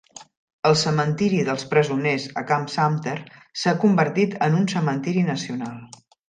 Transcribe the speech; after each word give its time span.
El 0.67 0.75
cementiri 0.83 1.41
dels 1.49 1.65
presoners 1.73 2.25
a 2.43 2.43
Camp 2.53 2.65
Sumter 2.77 3.13
s'ha 3.65 3.75
convertit 3.85 4.35
en 4.49 4.57
un 4.63 4.67
cementiri 4.75 5.25
nacional. 5.29 5.79